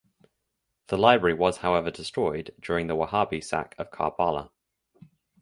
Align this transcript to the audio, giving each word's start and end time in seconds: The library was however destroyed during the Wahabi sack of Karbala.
The 0.87 0.97
library 0.97 1.35
was 1.35 1.57
however 1.57 1.91
destroyed 1.91 2.55
during 2.59 2.87
the 2.87 2.95
Wahabi 2.95 3.39
sack 3.43 3.75
of 3.77 3.91
Karbala. 3.91 4.49